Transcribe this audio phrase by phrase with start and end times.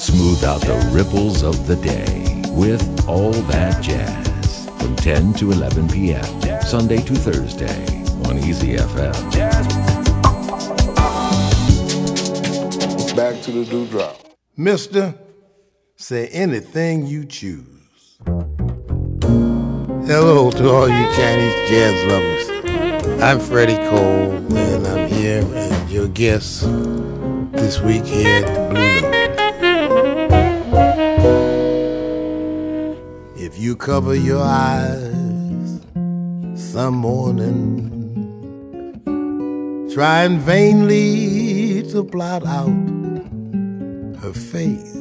[0.00, 5.88] Smooth out the ripples of the day with All That Jazz from 10 to 11
[5.90, 6.24] p.m.
[6.62, 7.84] Sunday to Thursday
[8.24, 9.12] on Easy FM.
[13.14, 14.16] Back to the dewdrop.
[14.56, 15.14] Mister,
[15.96, 18.16] say anything you choose.
[20.06, 23.22] Hello to all you Chinese jazz lovers.
[23.22, 26.62] I'm Freddie Cole, and I'm here as your guest
[27.52, 29.19] this week here at the Blue Note.
[33.60, 35.80] You cover your eyes
[36.54, 37.90] some morning,
[39.92, 42.70] trying vainly to blot out
[44.22, 44.94] her face,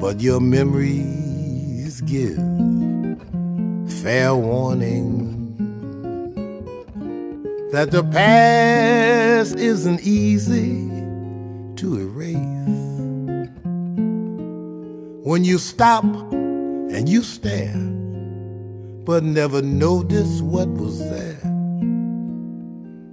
[0.00, 2.34] but your memories give
[4.02, 5.54] fair warning
[7.70, 10.88] that the past isn't easy
[11.76, 12.59] to erase.
[15.22, 17.76] When you stop and you stare,
[19.04, 21.44] but never notice what was there,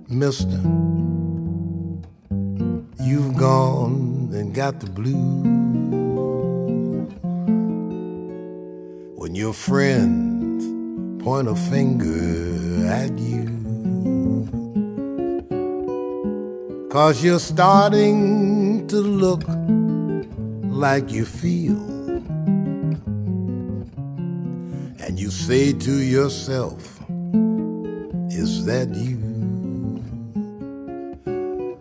[0.07, 0.57] Mister,
[3.03, 5.45] you've gone and got the blues.
[9.17, 10.63] When your friends
[11.21, 13.49] point a finger at you.
[16.89, 19.43] Cause you're starting to look
[20.71, 21.86] like you feel.
[25.47, 26.99] Say to yourself,
[28.29, 29.15] Is that you?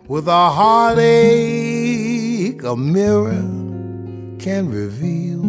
[0.07, 1.03] With a heartache,
[2.63, 3.43] a mirror
[4.39, 5.41] can reveal.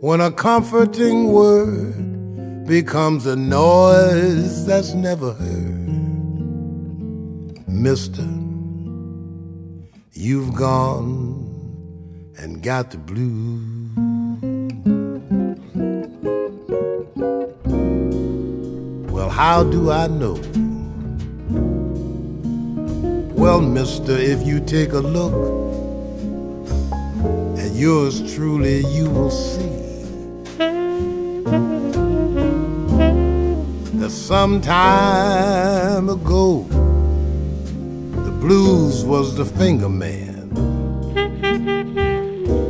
[0.00, 5.90] When a comforting word becomes a noise that's never heard.
[7.68, 8.26] Mister,
[10.14, 11.44] you've gone
[12.38, 13.75] and got the blues.
[19.16, 20.34] Well, how do I know?
[23.34, 25.32] Well, mister, if you take a look
[27.58, 29.70] at yours truly, you will see
[34.00, 36.66] that some time ago
[38.26, 40.50] the blues was the finger man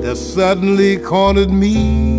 [0.01, 2.16] that suddenly cornered me.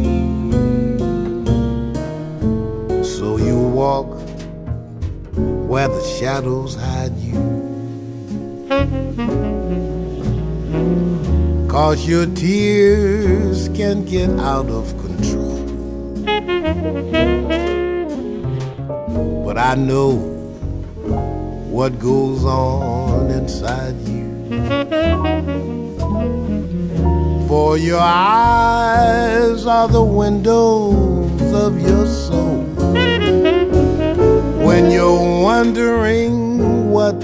[5.78, 7.38] Where the shadows hide you.
[11.70, 15.60] Cause your tears can get out of control.
[19.46, 20.14] But I know
[21.70, 24.26] what goes on inside you.
[27.48, 32.27] For your eyes are the windows of your soul.
[34.78, 37.16] When you're wondering what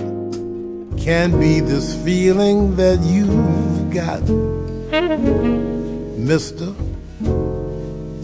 [0.97, 4.23] can be this feeling that you've got,
[6.17, 6.73] Mister,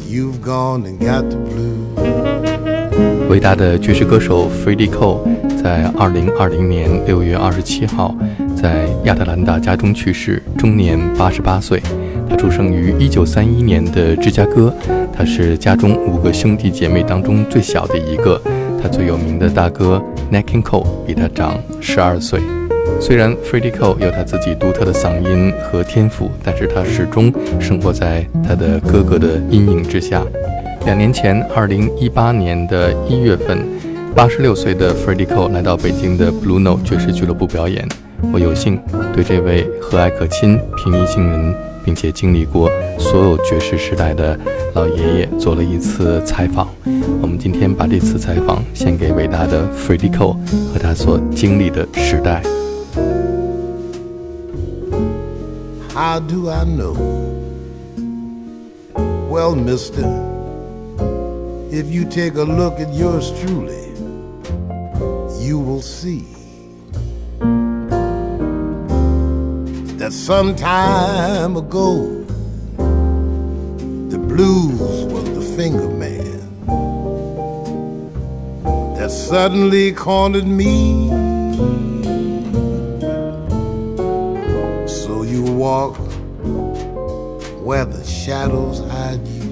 [0.07, 3.29] you've gone and got the blue.
[3.29, 5.19] 伟大的爵士歌手 Freddie Cole
[5.61, 8.15] 在二零二零年六月二十七号
[8.59, 11.79] 在亚特兰大家中去世，终年八十八岁。
[12.27, 14.73] 他出生于一九三一年的芝加哥，
[15.13, 18.41] 他是家中五个兄弟姐妹当中最小的一个。
[18.81, 20.01] 他最有名的大哥
[20.31, 22.39] Nat King Cole 比他长十二岁。
[22.99, 30.23] 虽然 Freddie Cole 有他自己独特的嗓音和天赋，但是他始终生活在他的哥哥的阴影之下。
[30.85, 33.59] 两年前，二零一八年的一月份，
[34.15, 37.87] 八十六岁的 Freddie Cole 来到北京的 Blue Note 爵士俱乐部表演。
[38.33, 38.79] 我有幸
[39.13, 41.55] 对这位和蔼可亲、平易近人，
[41.89, 42.69] 并且经历过
[42.99, 44.39] 所有爵士时代的
[44.75, 46.69] 老爷爷做了一次采访。
[47.19, 50.37] 我们今天把这次采访献给伟大的 f r e d d i Cole
[50.71, 52.43] 和他所经历的时代。
[55.95, 56.93] How do I know?
[59.27, 60.05] Well, mister,
[61.71, 63.89] if you take a look at yours truly,
[65.43, 66.38] you will see
[70.09, 72.25] that some time ago
[74.09, 76.39] the blues was the finger man
[78.95, 81.09] that suddenly cornered me.
[84.87, 85.95] So you walk
[87.63, 89.51] where the shadows hide you.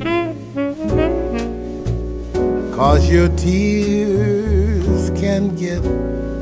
[2.76, 5.86] Cause your tears can get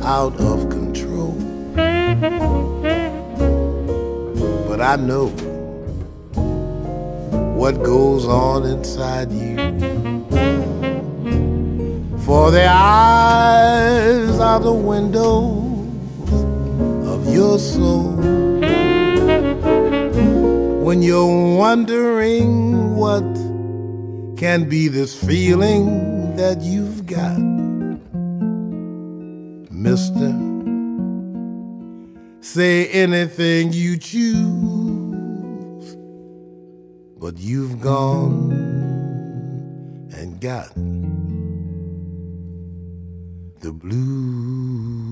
[0.05, 1.35] out of control.
[4.81, 5.27] I know
[7.55, 9.55] what goes on inside you.
[12.19, 15.63] For the eyes are the windows
[17.07, 18.13] of your soul.
[20.83, 23.23] When you're wondering what
[24.37, 27.39] can be this feeling that you've got,
[29.71, 30.54] mister,
[32.45, 35.95] say anything you choose,
[37.17, 38.51] but you've gone
[40.13, 40.71] and got
[43.61, 45.04] the blues.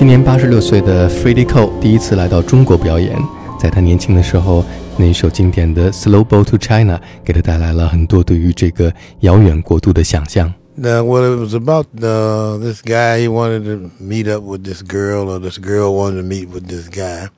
[0.00, 3.18] 今年八十六岁的 Freddie Cole 第一次来到中国表演，
[3.58, 4.64] 在他年轻的时候，
[4.96, 10.52] 那一首经典的《Slow Boat to China》给他带来了很多对于这个遥远国度的想象。
[10.78, 13.20] Now, well, it was about uh, this guy.
[13.20, 16.68] He wanted to meet up with this girl, or this girl wanted to meet with
[16.68, 17.30] this guy.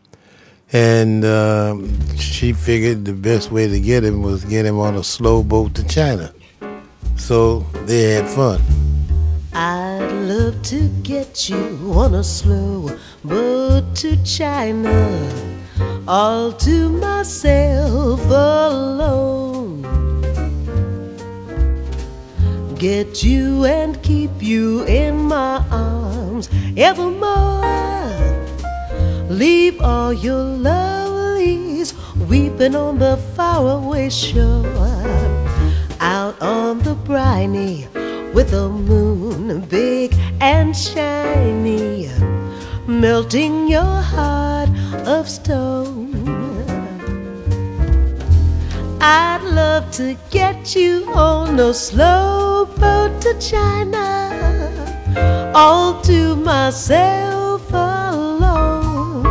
[0.73, 5.05] And um, she figured the best way to get him was get him on a
[5.05, 6.33] slow boat to China.
[7.17, 8.59] So they had fun.
[9.55, 9.92] I'd
[10.44, 12.90] love to get you on a slow
[13.24, 14.94] boat to China,
[16.06, 19.82] all to myself alone.
[22.76, 27.64] Get you and keep you in my arms evermore.
[29.30, 31.94] Leave all your lovelies
[32.28, 34.66] weeping on the faraway shore
[36.02, 37.88] out on the briny
[38.34, 42.10] with the moon big and shiny,
[42.88, 44.70] melting your heart
[45.06, 46.10] of stone.
[49.00, 54.32] I'd love to get you on a slow boat to China,
[55.54, 59.26] all to myself alone.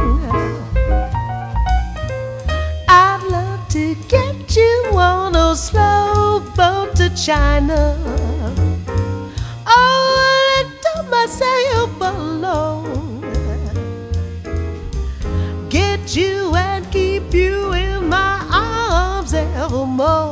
[2.88, 7.98] I'd love to get you on a slow boat to China.
[17.34, 20.31] You in my arms evermore.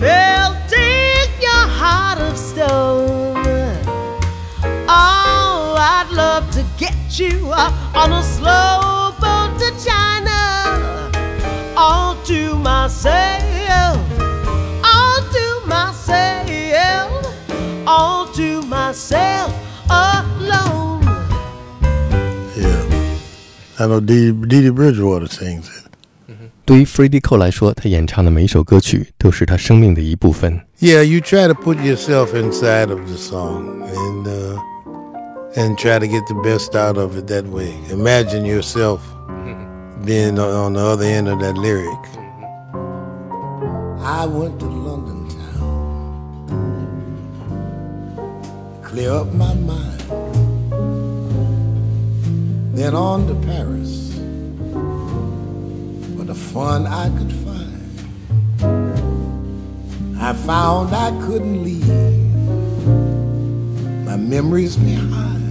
[0.00, 3.36] Melting your heart of stone.
[4.88, 11.10] Oh, I'd love to get you on a slow boat to China,
[11.76, 13.98] all to myself,
[14.84, 17.26] all to myself,
[17.86, 19.52] all to myself
[19.90, 21.02] alone.
[22.56, 23.18] Yeah.
[23.78, 25.83] I know Dee Dee Bridgewater sings it.
[26.65, 30.61] 对于 Freddie Cole 来说，他演唱的每一首歌曲都是他生命的一部分。
[30.79, 34.57] Yeah, you try to put yourself inside of the song and uh,
[35.55, 37.73] and try to get the best out of it that way.
[37.91, 38.99] Imagine yourself
[40.05, 41.99] being on- on the other end of that lyric.
[44.01, 46.47] I went to London town,
[48.81, 50.01] clear up my mind,
[52.73, 54.12] then on to Paris for
[56.34, 57.90] the fun I could find.
[60.20, 61.86] I found I couldn't leave
[64.04, 65.44] my memories behind.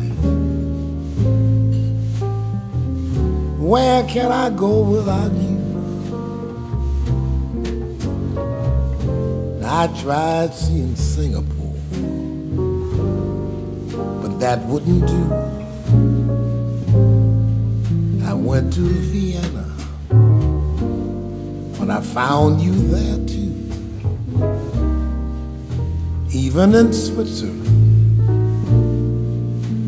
[3.60, 5.54] Where can I go without you?
[9.66, 11.80] I tried seeing Singapore,
[14.22, 15.24] but that wouldn't do.
[18.26, 19.63] I went to Vienna,
[21.86, 23.52] but I found you there too.
[26.32, 27.68] Even in Switzerland,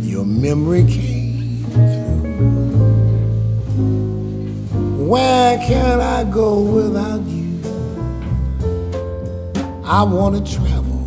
[0.04, 2.26] your memory came through.
[5.08, 7.62] Where can I go without you?
[9.86, 11.00] I wanted travel.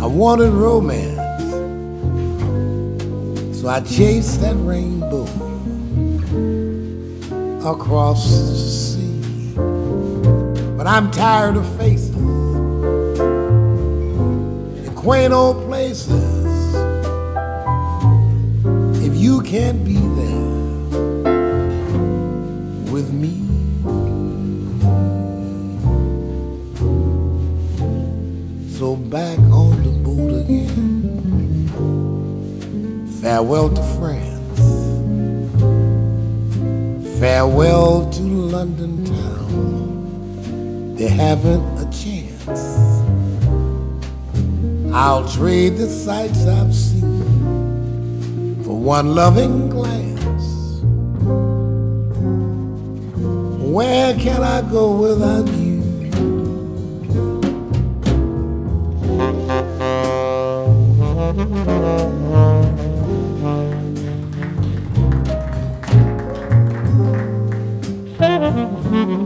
[0.00, 1.18] I wanted romance.
[3.60, 4.99] So I chased that rainbow
[7.64, 9.54] across the sea.
[10.76, 12.16] But I'm tired of faces
[14.86, 16.14] in quaint old places.
[19.04, 20.40] If you can't be there
[22.90, 23.36] with me.
[28.78, 31.68] So back on the boat again.
[33.20, 34.29] Farewell to France.
[37.20, 40.94] Farewell to London town.
[40.96, 43.02] They haven't a chance.
[44.94, 50.80] I'll trade the sights I've seen for one loving glance.
[53.62, 55.70] Where can I go without you?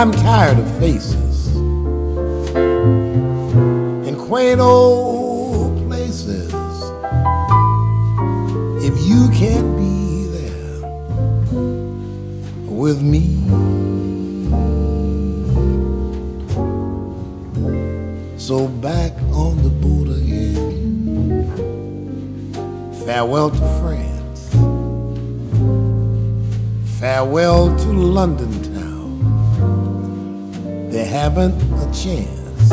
[0.01, 1.55] I'm tired of faces
[4.09, 6.51] in quaint old places.
[8.83, 10.81] If you can't be there
[12.67, 13.27] with me.
[18.39, 21.45] So back on the boat again.
[23.05, 24.49] Farewell to France.
[26.99, 28.80] Farewell to London town
[31.10, 32.72] They haven't a chance.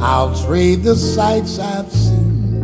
[0.00, 2.62] I'll trade the sights I've seen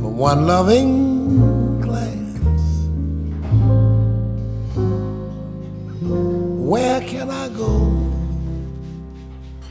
[0.00, 2.88] for one loving glance.
[6.02, 7.92] Where can I go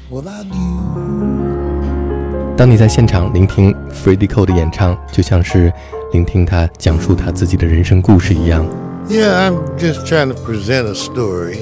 [0.09, 2.55] without you?
[2.57, 5.71] 当你在现场聆听 Freddie Cole 的演唱，就像是
[6.11, 8.65] 聆听他讲述他自己的人生故事一样。
[9.09, 11.59] Yeah, I'm just trying to present a story.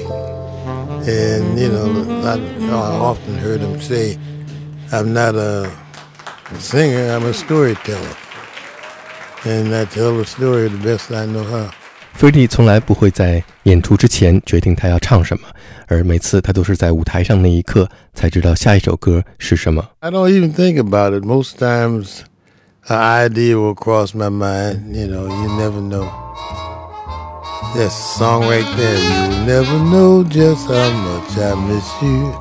[1.06, 1.86] And, you know,
[2.24, 2.34] I,
[2.68, 4.18] I often heard him say,
[4.90, 5.70] I'm not a
[6.58, 8.16] singer, I'm a storyteller.
[9.44, 11.70] And I tell the story the best I know how.
[12.18, 15.46] Freddie 从来不会在演出之前决定他要唱什么，
[15.86, 19.86] 而每次他都是在舞台上那一刻才知道下一首歌是什么。
[20.00, 21.24] I don't even think about it.
[21.24, 22.22] Most times,
[22.88, 24.94] an idea will cross my mind.
[24.96, 26.08] You know, you never know.
[27.73, 28.97] That's a song right there.
[28.97, 32.35] You'll never know just how much I miss you.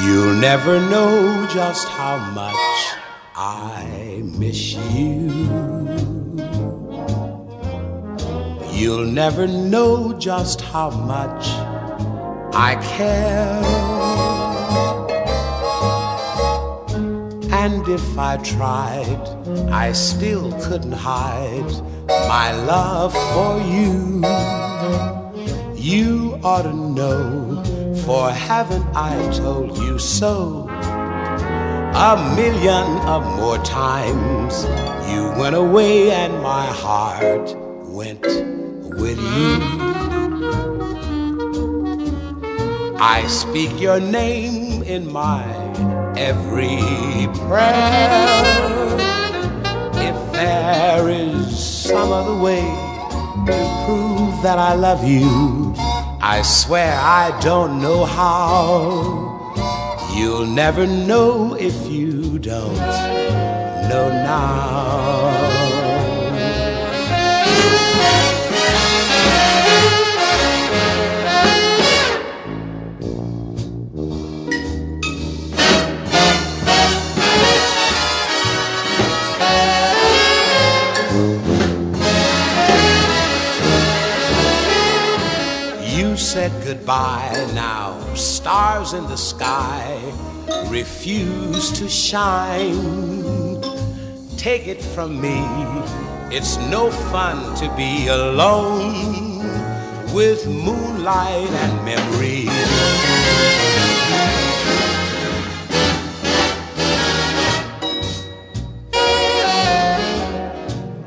[0.06, 2.96] You'll never know just how much
[3.36, 5.28] I miss you.
[8.72, 11.46] You'll never know just how much
[12.54, 14.39] I care.
[17.52, 19.22] And if I tried,
[19.70, 21.72] I still couldn't hide
[22.08, 24.22] my love for you.
[25.74, 27.62] You ought to know,
[28.04, 30.68] for haven't I told you so?
[32.02, 34.64] A million or more times
[35.10, 37.54] you went away and my heart
[37.88, 39.80] went with you.
[43.02, 45.59] I speak your name in my
[46.20, 46.78] every
[47.48, 48.20] prayer.
[49.94, 52.60] If there is some other way
[53.46, 55.74] to prove that I love you,
[56.20, 59.54] I swear I don't know how.
[60.14, 62.76] You'll never know if you don't
[63.88, 65.49] know now.
[86.30, 90.00] Said goodbye now, stars in the sky
[90.68, 93.60] refuse to shine.
[94.36, 95.42] Take it from me,
[96.30, 99.40] it's no fun to be alone
[100.14, 102.46] with moonlight and memory.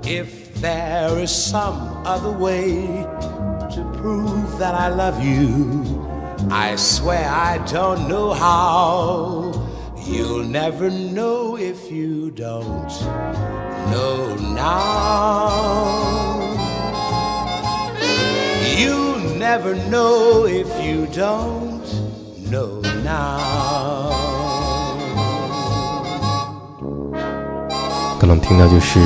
[0.03, 2.87] If there is some other way
[3.75, 5.47] to prove that I love you,
[6.49, 9.51] I swear I don't know how.
[10.05, 12.91] You'll never know if you don't
[13.91, 15.79] know now.
[18.81, 18.95] You
[19.37, 21.87] never know if you don't
[22.49, 24.18] know now.
[28.29, 28.99] 能听到就是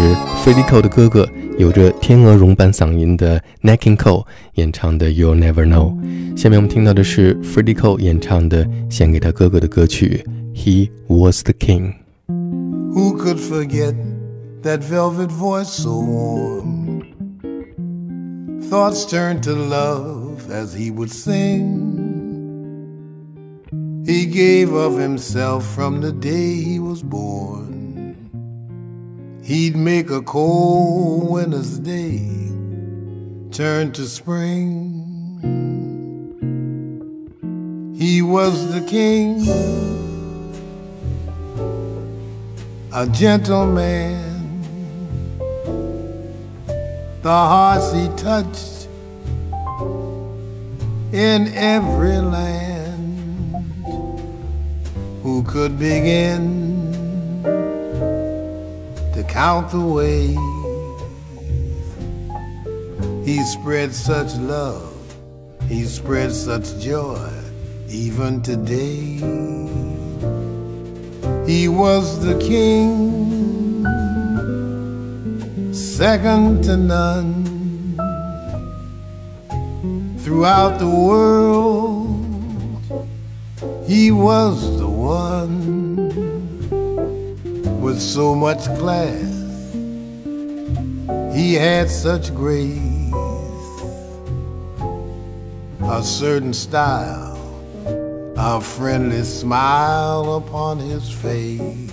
[0.44, 1.25] Freddie Cole 的哥哥，
[1.58, 4.25] 有着天鹅绒般嗓音的 Nat King Cole
[4.56, 5.94] 演唱的《You'll Never Know》。
[6.38, 10.26] 下面我们听到的是 Freddie Cole 演唱的献给他哥哥的歌曲
[10.58, 11.93] 《He Was the King》。
[12.93, 13.95] Who could forget
[14.62, 17.04] that velvet voice so warm?
[18.69, 22.12] Thoughts turned to love as he would sing.
[24.06, 27.83] He gave of himself from the day he was born.
[29.43, 32.29] He'd make a cold winter's day
[33.51, 35.01] turn to spring.
[37.93, 39.41] He was the king
[42.93, 44.62] a gentleman.
[47.21, 48.88] The hearts he touched
[51.12, 53.65] in every land.
[55.21, 56.62] Who could begin
[59.28, 60.38] count the ways
[63.26, 64.94] he spread such love,
[65.70, 67.30] he spread such joy,
[67.88, 69.20] even today?
[71.48, 73.84] He was the king,
[75.74, 77.44] second to none.
[80.20, 82.10] Throughout the world,
[83.88, 85.62] he was the one
[87.84, 89.32] with so much class.
[91.36, 92.80] He had such grace,
[95.82, 97.34] a certain style
[98.46, 101.91] a friendly smile upon his face.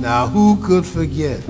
[0.00, 1.40] Now, who could forget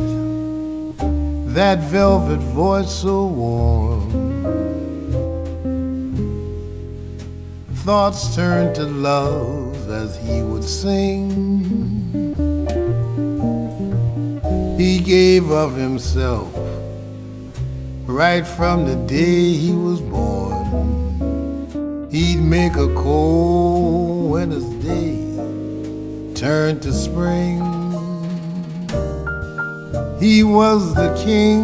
[1.54, 4.10] that velvet voice so warm?
[7.76, 9.71] Thoughts turned to love
[10.02, 11.20] as he would sing.
[14.76, 16.52] He gave of himself
[18.06, 20.66] right from the day he was born.
[22.10, 25.14] He'd make a cold winter's day
[26.34, 27.60] turn to spring.
[30.18, 31.62] He was the king,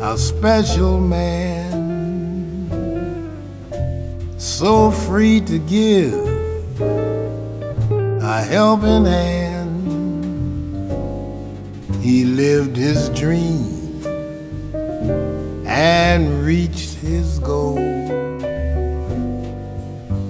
[0.00, 1.57] a special man,
[4.58, 6.14] so free to give
[8.20, 9.78] a helping hand.
[12.02, 14.04] He lived his dream
[15.64, 17.78] and reached his goal.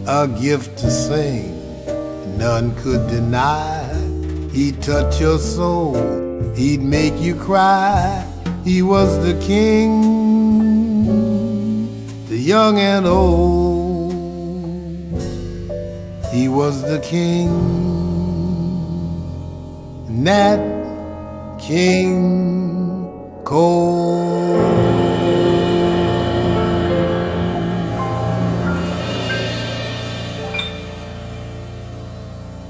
[0.07, 1.57] A gift to sing,
[2.37, 3.89] none could deny.
[4.53, 5.97] He'd touch your soul,
[6.55, 8.27] he'd make you cry.
[8.63, 10.03] He was the king,
[12.29, 13.68] the young and old.
[16.31, 17.49] He was the king,
[20.09, 20.61] Nat
[21.59, 23.11] King
[23.45, 24.59] Cole.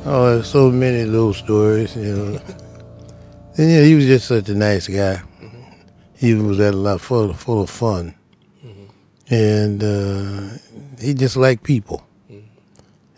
[0.07, 2.41] Oh, there's so many little stories, you know.
[3.59, 5.21] and yeah, he was just such a nice guy.
[6.15, 8.15] He was at a lot full, full of fun,
[9.29, 10.57] and uh,
[11.01, 12.08] he just liked people.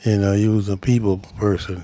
[0.03, 1.83] You know, he was a people person,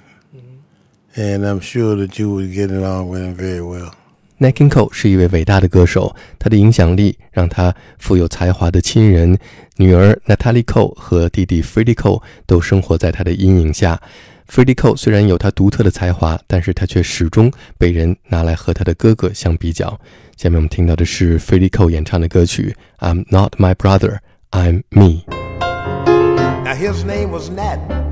[1.15, 3.93] and I'm sure that you would get along with him very well.
[4.37, 9.37] n a k i n Cole 是一位伟大的歌手，他的影响力让他富有才华的亲人
[9.77, 13.99] 女儿 Natalie Cole 和弟弟 Freddie Cole 都生活在他的阴影下。
[14.47, 19.99] Freddie Cole 虽然有他独特的才华，但是他却始终被人拿来和他的哥哥相比较。
[20.37, 22.75] 下面我们听到的是 Freddie Cole 演唱的歌曲《
[23.07, 24.19] I'm Not My Brother,
[24.51, 28.04] I'm Me》。Now his name was Nat, and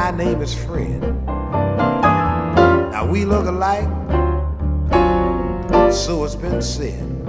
[0.00, 1.02] my name is Fred.
[1.26, 3.86] Now we look alike
[5.92, 7.26] so it's been said.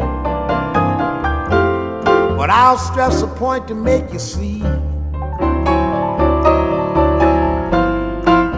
[2.37, 4.59] But I'll stress a point to make you see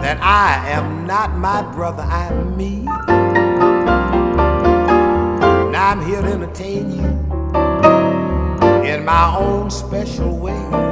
[0.04, 2.84] that I am not my brother, I'm me.
[5.72, 7.04] Now I'm here to entertain you
[8.88, 10.83] in my own special way.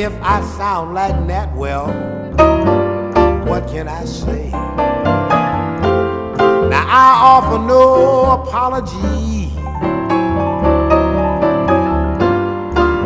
[0.00, 1.88] If I sound like that, well,
[3.48, 4.48] what can I say?
[6.70, 9.48] Now I offer no apology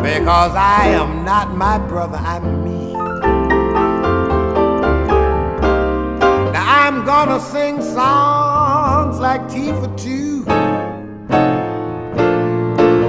[0.03, 2.93] because I am not my brother, I'm me.
[6.53, 10.45] Now I'm gonna sing songs like Tea for two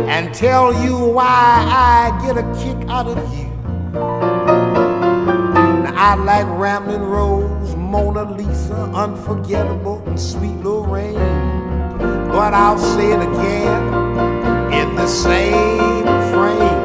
[0.08, 3.43] and tell you why I get a kick out of you.
[6.04, 11.14] I like Ramblin' Rose, Mona Lisa, Unforgettable, and Sweet Lorraine.
[12.28, 13.82] But I'll say it again
[14.70, 16.84] in the same frame.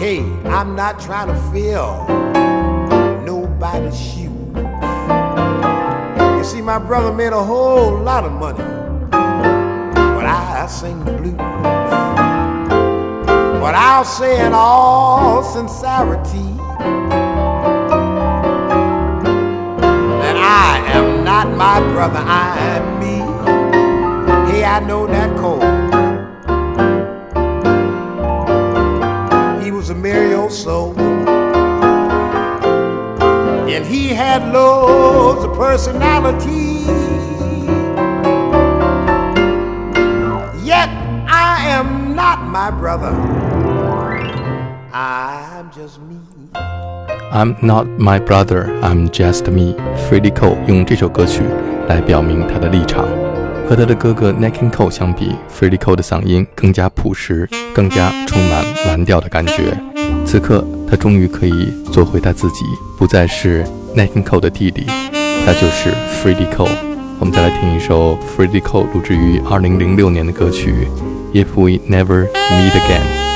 [0.00, 0.18] Hey,
[0.50, 2.04] I'm not trying to fill
[3.24, 4.56] nobody's shoes.
[6.36, 8.64] You see, my brother made a whole lot of money,
[9.12, 11.36] but I sing the blues.
[13.62, 16.41] But I'll say in all sincerity
[21.24, 23.18] Not my brother, I'm me.
[24.50, 25.62] Hey, I know that cold.
[29.62, 30.98] He was a merry old soul.
[33.70, 36.82] And he had loads of personality.
[40.64, 40.88] Yet
[41.28, 43.41] I am not my brother.
[45.62, 46.16] I'm just me.
[47.30, 49.76] I'm not my brother, I'm just me.
[49.96, 51.44] Freddie Cole 用这首歌曲
[51.88, 53.06] 来表明他的立场。
[53.68, 59.78] 和他的哥哥 n a k i n Cole 相比，Freddie Cole 的嗓音更加朴实，更加充满蓝调的感觉。
[60.26, 62.64] 此刻，他终于可以做回他自己，
[62.98, 64.84] 不再是 n a k i n Cole 的弟弟，
[65.46, 66.76] 他就是 Freddie Cole。
[67.20, 70.88] 我们再来听一首 Freddie Cole 录制于2006年的歌曲
[71.32, 73.28] 《If We Never Meet Again》。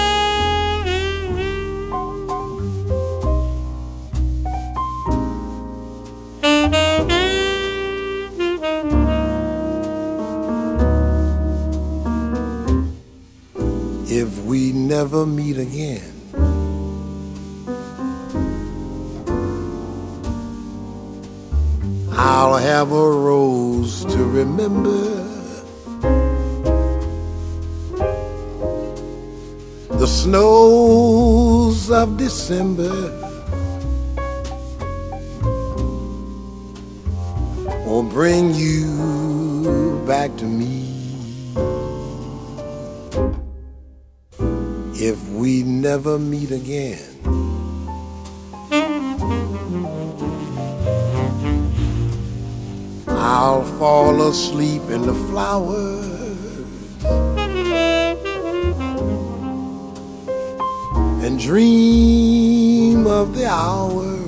[30.07, 32.95] The snows of December
[37.85, 40.85] will bring you back to me.
[44.95, 47.03] if we never meet again.
[53.09, 56.16] I'll fall asleep in the flowers.
[61.27, 64.21] And dream of the hours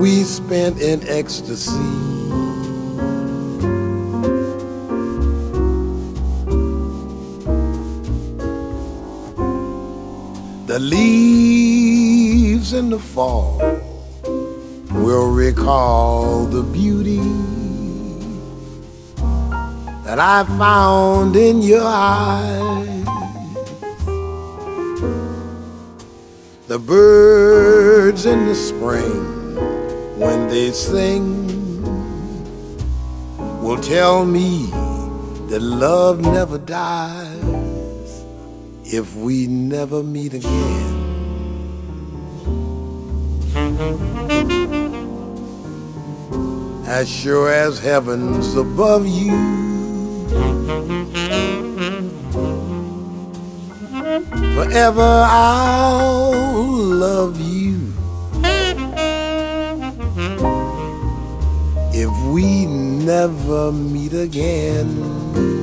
[0.00, 1.70] we spent in ecstasy.
[10.64, 13.58] The leaves in the fall
[14.92, 17.53] will recall the beauty
[20.04, 23.04] that I found in your eyes.
[26.68, 29.56] The birds in the spring,
[30.18, 31.82] when they sing,
[33.62, 34.66] will tell me
[35.48, 38.24] that love never dies
[38.84, 40.92] if we never meet again.
[46.86, 49.73] As sure as heaven's above you.
[54.64, 57.92] Forever I'll love you.
[61.92, 65.53] If we never meet again.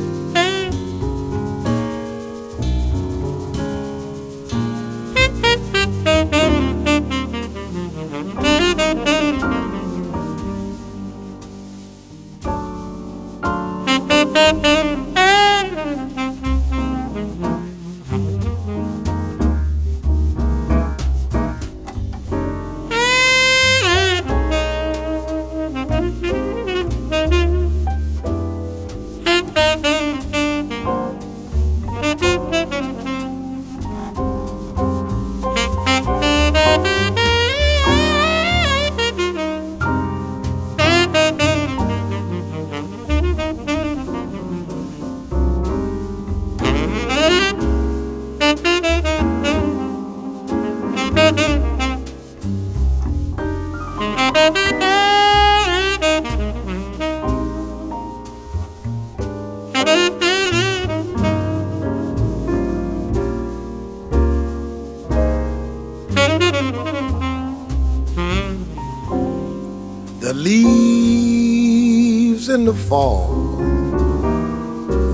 [72.92, 73.56] Fall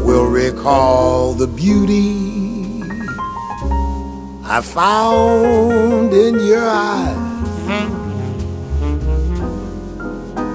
[0.04, 2.82] will recall the beauty
[4.44, 7.60] I found in your eyes.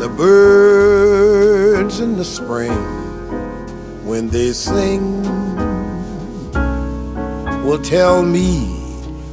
[0.00, 2.82] The birds in the spring,
[4.04, 5.22] when they sing,
[7.64, 8.66] will tell me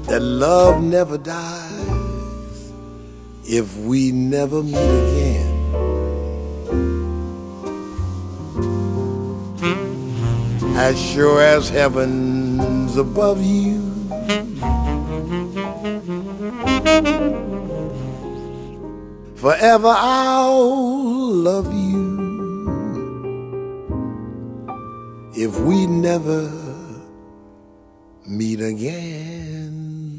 [0.03, 2.71] that love never dies
[3.45, 5.18] if we never meet again.
[10.89, 13.77] As sure as heaven's above you.
[19.35, 22.09] Forever I'll love you
[25.35, 26.49] if we never
[28.25, 30.17] meet again.